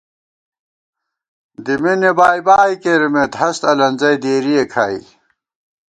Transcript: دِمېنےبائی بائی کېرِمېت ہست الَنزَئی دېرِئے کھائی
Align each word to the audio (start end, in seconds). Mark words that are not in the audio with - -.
دِمېنےبائی 1.65 2.41
بائی 2.47 2.73
کېرِمېت 2.83 3.33
ہست 3.41 3.61
الَنزَئی 3.71 4.17
دېرِئے 4.23 4.63
کھائی 4.71 4.99